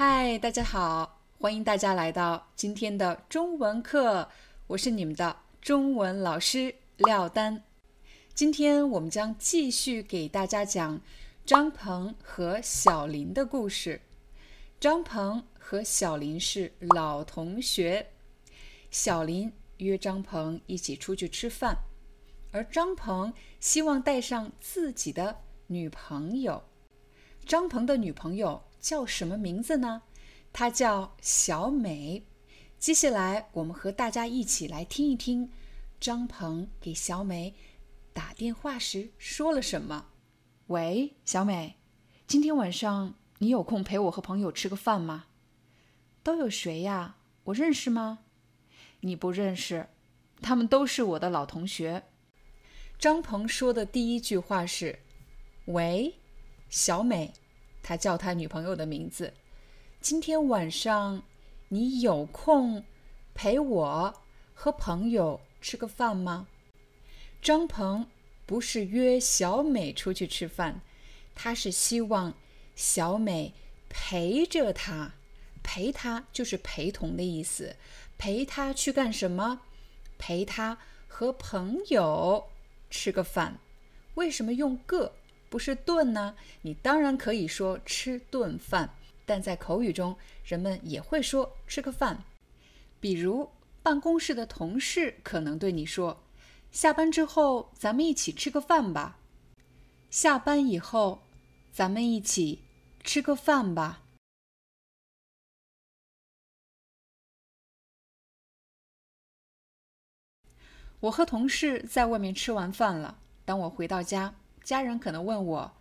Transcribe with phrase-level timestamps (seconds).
[0.00, 4.28] 嗨，大家好，欢迎大家来到今天的中文课，
[4.68, 7.64] 我是你们的中文老师廖丹。
[8.32, 11.00] 今天我们将继续给大家讲
[11.44, 14.00] 张鹏和小林的故事。
[14.78, 18.06] 张鹏和小林是老同学，
[18.92, 21.76] 小林约张鹏一起出去吃饭，
[22.52, 26.62] 而张鹏希望带上自己的女朋友。
[27.44, 28.62] 张鹏的女朋友。
[28.80, 30.02] 叫什么名字呢？
[30.52, 32.24] 她叫小美。
[32.78, 35.50] 接下来，我们和大家一起来听一听
[35.98, 37.54] 张鹏给小美
[38.12, 40.06] 打电话时说了什么。
[40.68, 41.76] 喂，小美，
[42.26, 45.26] 今天晚上你有空陪我和朋友吃个饭吗？
[46.22, 47.16] 都有谁呀？
[47.44, 48.20] 我认识吗？
[49.00, 49.88] 你不认识，
[50.40, 52.04] 他们都是我的老同学。
[52.98, 54.98] 张鹏说的第一句话是
[55.66, 56.14] ：“喂，
[56.68, 57.32] 小美。”
[57.88, 59.32] 他叫他女朋友的名字。
[59.98, 61.22] 今天晚上
[61.68, 62.84] 你有空
[63.32, 64.14] 陪我
[64.52, 66.48] 和朋友吃个饭吗？
[67.40, 68.06] 张鹏
[68.44, 70.82] 不是约小美出去吃饭，
[71.34, 72.34] 他是希望
[72.76, 73.54] 小美
[73.88, 75.14] 陪着他，
[75.62, 77.74] 陪他就是陪同的意思。
[78.18, 79.62] 陪他去干什么？
[80.18, 80.76] 陪他
[81.06, 82.50] 和朋友
[82.90, 83.58] 吃个饭。
[84.16, 85.14] 为什么用个？
[85.48, 86.36] 不是顿呢？
[86.62, 88.94] 你当然可以说吃顿饭，
[89.24, 92.22] 但在口语中，人们也会说吃个饭。
[93.00, 93.48] 比如
[93.82, 96.22] 办公室的同事可能对你说
[96.70, 99.18] ：“下班之后咱们一起吃个饭吧。”
[100.10, 101.22] 下班以后，
[101.70, 102.62] 咱们一起
[103.02, 104.02] 吃个饭吧。
[111.00, 114.34] 我和同事在外面吃完饭了，当我回到家。
[114.68, 115.72] 家人可能问我：“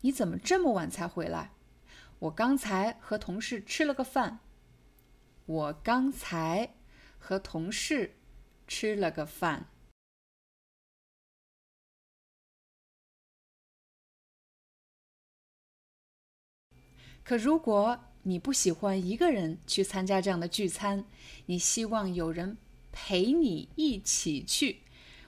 [0.00, 1.52] 你怎么这么晚才回来？”
[2.18, 4.38] 我刚才和同事吃了个饭。
[5.44, 6.72] 我刚才
[7.18, 8.14] 和同事
[8.66, 9.66] 吃了个饭。
[17.22, 21.04] 可如果你不喜欢一个人去参加这样的聚餐，
[21.44, 22.56] 你希望有人
[22.90, 24.81] 陪你一起去。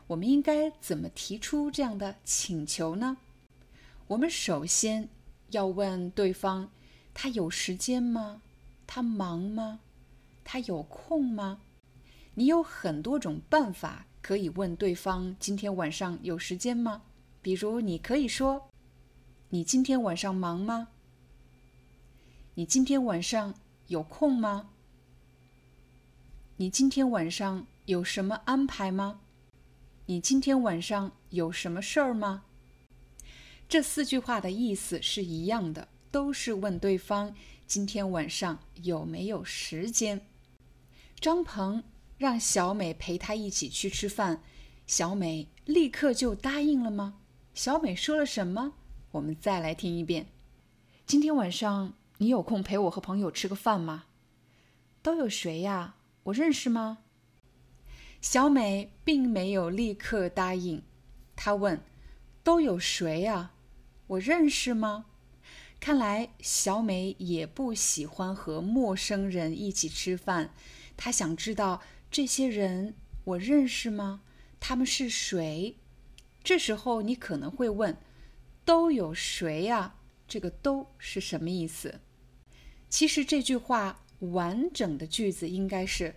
[0.08, 3.16] 我们应该怎么提出这样的请求呢？
[4.08, 5.08] 我们首先
[5.50, 6.68] 要问对方：
[7.14, 8.42] 他有时间吗？
[8.86, 9.80] 他忙吗？
[10.44, 11.60] 他有空吗？
[12.34, 17.02] 你有很多种办法可以问对方：今天晚上有时间吗？
[17.40, 18.68] 比如，你可以说
[19.50, 20.88] ：“你今天晚上忙吗
[22.56, 23.54] ？”“你今天晚上
[23.86, 24.70] 有空吗
[26.56, 29.20] ？”“你今天晚上有什么安排吗？”
[30.06, 32.44] 你今天晚上有什么事儿吗？
[33.66, 37.34] 这四句话的意思是一样的，都是问对方
[37.66, 40.26] 今天晚上有没有时间。
[41.18, 41.82] 张鹏
[42.18, 44.42] 让小美陪他一起去吃饭，
[44.86, 47.20] 小美立刻就答应了吗？
[47.54, 48.74] 小美说了什么？
[49.12, 50.26] 我们再来听一遍。
[51.06, 54.04] 今天晚上你有空陪我和朋友吃个饭吗？
[55.00, 55.94] 都有谁呀？
[56.24, 56.98] 我认识吗？
[58.24, 60.82] 小美并没有立刻答应，
[61.36, 61.78] 她问
[62.42, 63.52] ：“都有谁啊？
[64.06, 65.04] 我认识吗？”
[65.78, 70.54] 看来小美也不喜欢和陌生人一起吃饭。
[70.96, 74.22] 她想知道这些人我认识吗？
[74.58, 75.76] 他们是谁？
[76.42, 77.94] 这时候你可能会问
[78.64, 79.96] ：“都有谁啊？”
[80.26, 82.00] 这个“都”是什么意思？
[82.88, 86.14] 其实这句话完整的句子应该是。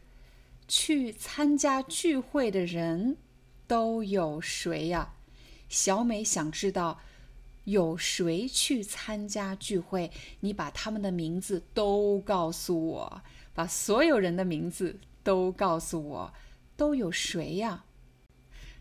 [0.68, 3.18] 去参加聚会的人
[3.68, 5.14] 都有谁呀？
[5.70, 7.00] 小美想知道
[7.66, 10.12] 有谁去参加聚会。
[10.40, 13.22] 你把他们的名字都告诉我，
[13.54, 16.34] 把所有人的名字都告诉我，
[16.76, 17.86] 都有谁呀？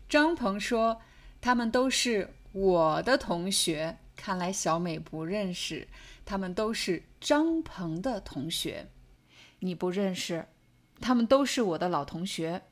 [0.07, 1.01] 张鹏说
[1.41, 5.87] ：“他们都是我的同学。”看来小美不认识，
[6.25, 8.87] 他们都是张鹏的同学。
[9.59, 10.47] 你不认识。
[10.99, 12.63] 他们都是我的老同学。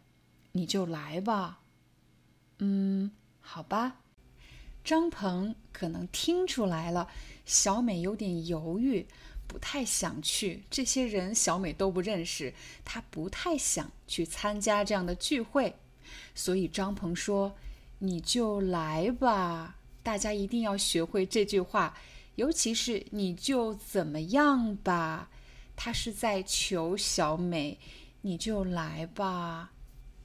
[0.54, 1.60] 你就来吧。”
[2.60, 3.12] 嗯，
[3.42, 3.98] 好吧。
[4.84, 7.10] 张鹏可能听出来了，
[7.46, 9.08] 小美有点犹豫，
[9.48, 10.64] 不太想去。
[10.70, 12.54] 这些人小美都不认识，
[12.86, 15.76] 她不太想去参加这样的聚会。
[16.34, 17.56] 所以张鹏说
[18.00, 21.98] ：“你就来吧。”大家一定要学会这句话，
[22.36, 25.32] 尤其是“你就怎么样吧”，
[25.76, 27.80] 他是在求小美
[28.26, 29.72] ：“你就来吧。”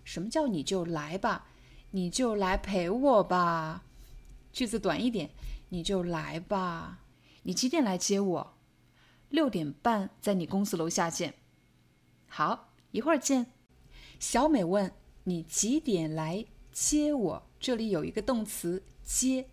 [0.02, 1.46] 什么叫“你就来吧”？
[1.92, 3.84] 你就来陪我吧。
[4.52, 5.30] 句子短一点，
[5.68, 7.00] 你就来吧。
[7.42, 8.54] 你几点来接我？
[9.28, 11.34] 六点半在你公司楼下见。
[12.26, 13.52] 好，一会儿见。
[14.18, 14.92] 小美问
[15.24, 17.42] 你几点来接我？
[17.60, 19.48] 这里有一个动词接，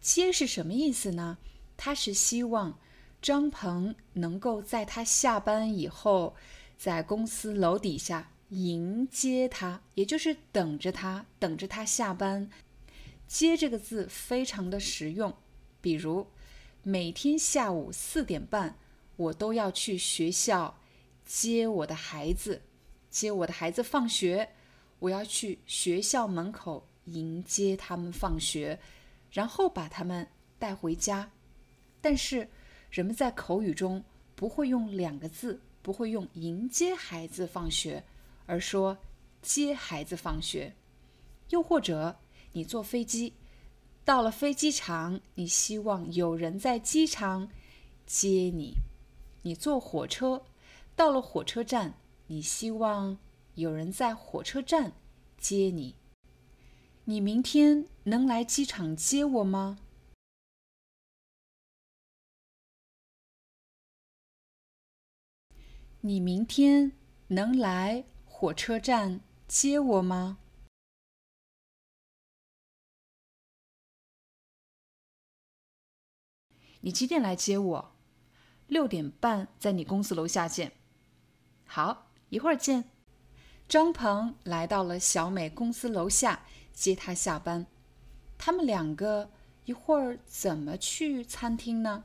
[0.00, 1.38] 接是什么意思呢？
[1.76, 2.78] 他是希望
[3.20, 6.36] 张鹏能够在他下班以后，
[6.78, 12.48] 在公司楼底下迎接他，也就是等着他，等着他下班。
[13.26, 15.34] 接这个字非常的实用，
[15.80, 16.28] 比如
[16.84, 18.78] 每天下午四点半，
[19.16, 20.78] 我都要去学校
[21.26, 22.62] 接我的孩子，
[23.10, 24.48] 接我的孩子放学，
[25.00, 28.78] 我要去学校门口迎接他们放学，
[29.32, 30.28] 然后把他们
[30.58, 31.32] 带回家。
[32.00, 32.48] 但是
[32.90, 34.04] 人们在口语中
[34.36, 38.04] 不会用两个字，不会用迎接孩子放学，
[38.44, 38.98] 而说
[39.40, 40.74] 接孩子放学，
[41.48, 42.18] 又或者。
[42.52, 43.32] 你坐飞机
[44.04, 47.48] 到了飞机场，你希望有人在机场
[48.04, 48.74] 接你；
[49.40, 50.44] 你坐火车
[50.94, 51.94] 到了火车站，
[52.26, 53.16] 你希望
[53.54, 54.92] 有人在火车站
[55.38, 55.94] 接你。
[57.04, 59.78] 你明天能来机场接我吗？
[66.02, 66.92] 你明天
[67.26, 70.38] 能来火车站接我吗？
[76.82, 77.92] 你几点来接我？
[78.68, 80.70] 六点半在你公司楼下见。
[81.66, 82.84] 好，一会儿见。
[83.68, 87.66] 张鹏来到了小美公司楼下接她下班。
[88.38, 89.32] 他们两个
[89.64, 92.04] 一会儿怎么去餐厅呢？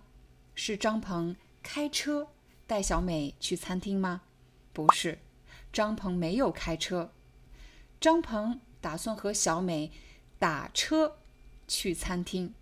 [0.55, 2.29] 是张鹏开车
[2.65, 4.21] 带小美去餐厅吗？
[4.71, 5.19] 不是，
[5.71, 7.11] 张鹏没有开车。
[7.99, 9.91] 张鹏打算和小美
[10.39, 11.17] 打车
[11.67, 12.53] 去餐厅。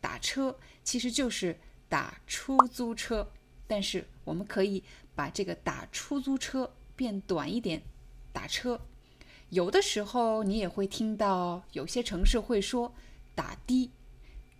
[0.00, 0.58] 打车。
[0.82, 1.56] 其实就是
[1.88, 3.30] 打出租车，
[3.68, 4.82] 但是我们可以
[5.14, 7.82] 把这个打出租车变短一点，
[8.32, 8.80] 打车。
[9.50, 12.92] 有的时候你也会听到有些城市会说
[13.36, 13.92] 打的，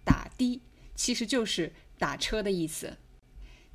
[0.04, 0.60] 打的
[0.94, 2.98] 其实就是打车的意思。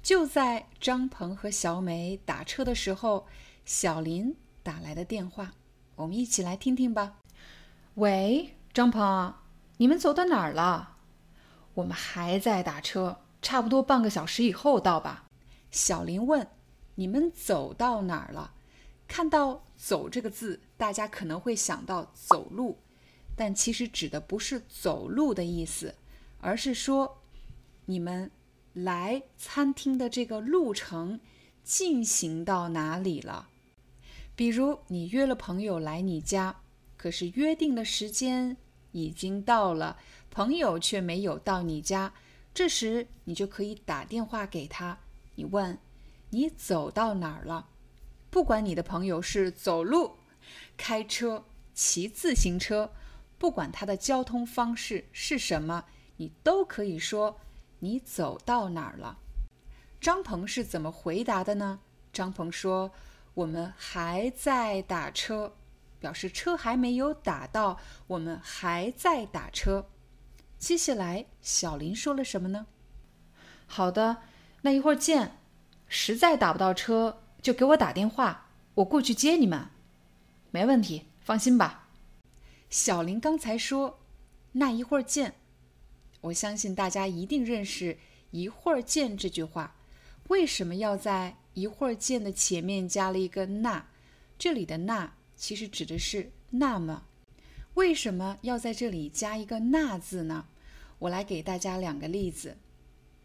[0.06, 3.26] 就在张鹏和小美打车的时候，
[3.66, 5.56] 小林打来的电话，
[5.96, 7.16] 我们一起来听听吧。
[7.96, 9.34] 喂，张鹏，
[9.78, 10.98] 你们走到哪儿了？
[11.74, 15.26] 我们还在打车，差不多半个小时以后到吧？
[15.72, 16.48] 小林问
[16.94, 18.54] ：“你们走到哪儿了？”
[19.10, 22.78] 看到“走”这个字，大家可能会想到走路，
[23.36, 25.96] 但其实指的不是走路的意思，
[26.42, 27.24] 而是说
[27.86, 28.30] 你们
[28.76, 31.20] 来餐厅的这个路程
[31.64, 33.50] 进行到哪里了。
[34.36, 36.58] 比如你约了朋友来你家，
[36.96, 38.58] 可是约定的时间
[38.92, 39.98] 已经到了。
[40.30, 42.14] 朋友却没有到你家，
[42.54, 45.00] 这时你就可以打电话给他。
[45.36, 45.78] 你问
[46.32, 47.70] ：“你走到哪儿了？”
[48.30, 50.18] 不管你的朋友是走路、
[50.76, 52.92] 开车、骑自行车，
[53.38, 55.86] 不管他的交通方式是什么，
[56.18, 57.40] 你都可以说
[57.80, 59.20] ：“你走到哪儿了？”
[60.02, 61.80] 张鹏是怎么回答的呢？
[62.14, 62.92] 张鹏说
[63.34, 65.56] ：“我们还在打车，
[66.00, 69.90] 表示车还没有打到，我们还在打车。”
[70.58, 72.68] 接下来，小林说了什么呢？
[73.68, 74.18] 好的，
[74.62, 75.38] 那一会儿见。
[75.88, 79.70] 实在打不到车，就给我打电话，我过去接你们。
[80.52, 81.90] 没问题，放心吧。
[82.70, 84.00] 小林刚才说
[84.54, 85.36] “那一会儿见”，
[86.26, 87.98] 我相信大家一定认识
[88.32, 89.76] “一会儿见”这句话。
[90.30, 93.88] 为什么要在“一会儿见”的前面加了一个“那”？
[94.40, 97.04] 这里的“那”其实指的是“那么”。
[97.76, 100.48] 为什么要在这里加一个“那”字呢？
[100.98, 102.58] 我来给大家两个例子，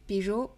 [0.04, 0.50] 比如，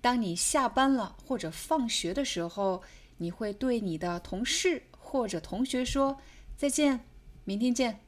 [0.00, 2.82] 当你下班了或者放学的时候，
[3.18, 6.18] 你会对你的同事或者同学说
[6.56, 7.00] 再见，
[7.44, 8.00] 明天见，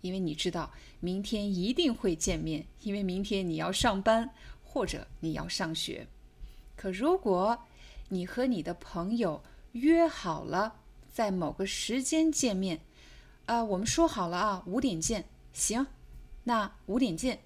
[0.00, 4.30] 因为你知道明天一定会见面，因为明天你要上班
[4.62, 6.06] 或者你要上学。
[6.76, 7.58] 可如果
[8.08, 9.42] 你和你的朋友
[9.72, 10.76] 约好了
[11.12, 12.80] 在某个时间见面，
[13.46, 15.26] 啊，我们说好了啊，五点见。
[15.52, 15.86] 行，
[16.44, 17.40] 那五点见，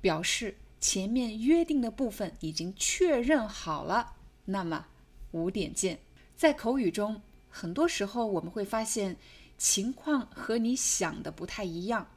[0.00, 4.14] 表示前面约定的部分已经确认好了。
[4.46, 4.86] 那么
[5.30, 6.00] 五点见，
[6.36, 9.16] 在口语中，很多时候我们会发现
[9.64, 12.10] 情况和你想的不太一样，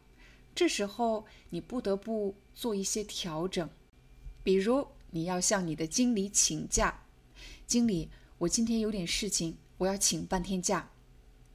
[0.54, 3.70] 这时候你不得不做一些调整，
[4.44, 7.06] 比如你要向你的经理请假，
[7.66, 10.90] 经理，我今天有点事情，我要请半天假。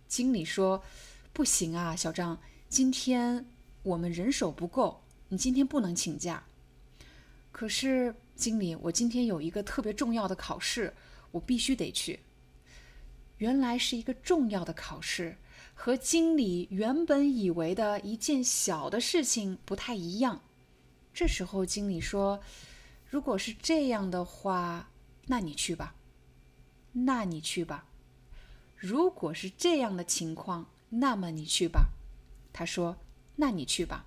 [0.09, 0.83] 经理说。
[1.35, 3.47] 不行啊，小张，今天
[3.83, 6.45] 我们人手不够，你今天不能请假。
[7.51, 10.95] 可是经理，我今天有一个特别重要的考试，
[11.31, 12.21] 我必须得去。
[13.39, 15.39] 原来是一个重要的考试，
[15.75, 20.43] 和经理原本以为的一件小的事情不太一样。
[21.13, 22.41] 这时候经理说
[23.09, 24.89] ：“如果是这样的话，
[25.27, 25.95] 那你去吧，
[26.93, 27.87] 那你去吧。
[28.77, 31.89] 如果是这样的情况。”那么你去吧，
[32.53, 32.99] 他说
[33.37, 34.05] ：“那你去吧。”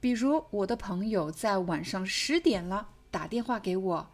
[0.00, 4.10] 比如我的朋友在晚上十点了打电话给我，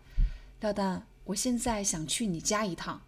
[0.61, 3.03] 廖丹，我现在想去你家一趟。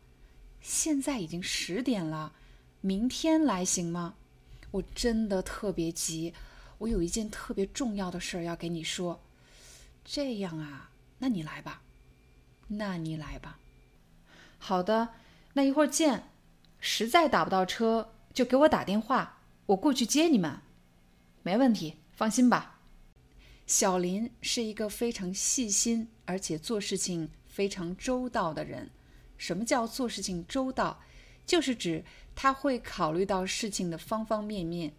[0.61, 2.33] 现在已经十点了，
[2.81, 4.15] 明天来行吗？
[4.71, 6.33] 我真的特别急，
[6.79, 9.21] 我有一件特别重要的事儿要给你说。
[10.05, 11.83] 这样啊，那你来吧，
[12.69, 13.59] 那你来吧。
[14.59, 15.11] 好的，
[15.55, 16.25] 那一会儿见。
[16.79, 18.13] 实在打不到车。
[18.33, 20.61] 就给我打电话，我过去接你们，
[21.43, 22.79] 没问题，放心吧。
[23.67, 28.89] 小林是一个非常细心，而且做事情非常周到的人。
[29.37, 31.03] 什么叫做事情周到？
[31.45, 32.05] 就是指
[32.43, 34.95] 他会考虑到事情的方方面面。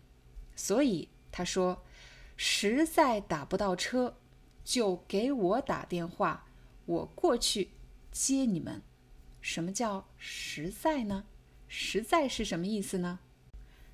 [0.56, 1.84] 所以他说，
[2.38, 4.16] 实在打不到车，
[4.64, 6.46] 就给我打电话，
[6.86, 7.72] 我过去
[8.12, 8.84] 接你们。
[9.42, 11.26] 什么叫实在呢？
[11.68, 13.18] 实在是什么意思呢？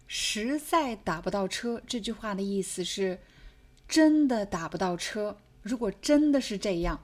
[0.07, 3.21] 实在打不到车，这句话的意思是
[3.87, 5.37] 真的打不到车。
[5.61, 7.01] 如果真的是这样，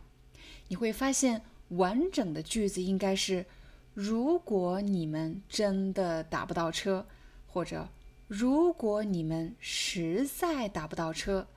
[0.67, 3.45] 你会发现完整的句子应该是：
[3.93, 7.05] 如果你们真的打不到车，
[7.47, 7.89] 或者
[8.27, 11.47] 如果你们实在打不到车。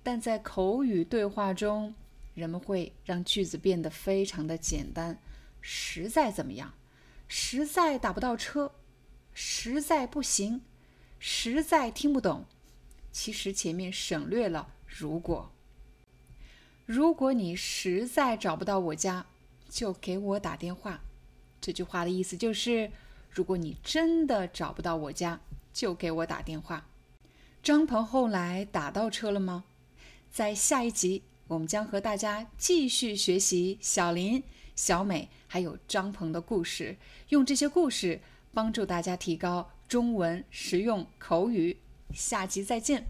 [0.00, 1.92] 但在口语对话中，
[2.34, 5.18] 人们会让句子变得非常的简单。
[5.60, 6.72] 实在怎么样？
[7.26, 8.72] 实在打不到车，
[9.34, 10.62] 实在不行，
[11.18, 12.46] 实在听不懂。
[13.12, 15.50] 其实前面省略了“如果”。
[16.86, 19.26] 如果你实在找不到我家，
[19.68, 21.02] 就给我打电话。
[21.60, 22.90] 这句话的意思就是：
[23.30, 25.40] 如果你真的找不到我家，
[25.72, 26.86] 就给我打电话。
[27.62, 29.64] 张鹏后来打到车了吗？
[30.30, 34.42] 在下一集，我们将和大家继续学习小林。
[34.76, 36.96] 小美还有张鹏的故事，
[37.30, 38.20] 用这些故事
[38.54, 41.78] 帮助大家提高中文实用口语。
[42.14, 43.06] 下集再见！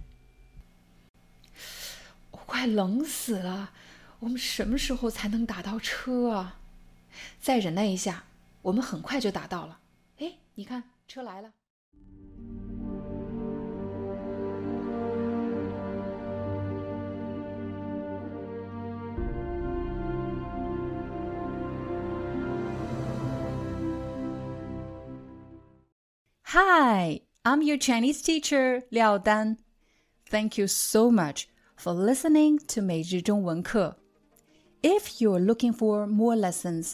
[2.30, 3.72] 我快冷死了，
[4.20, 6.58] 我们什么时候才能打到车啊？
[7.38, 8.24] 再忍耐一下，
[8.67, 9.79] 我们很快就打到了。
[10.17, 11.51] 哎，你看，车来了。
[26.55, 29.57] Hi, I'm your Chinese teacher, Liao Dan.
[30.29, 31.45] Thank you so much
[31.75, 33.97] for listening to 每日中文课.
[34.83, 36.93] If you're looking for more lessons,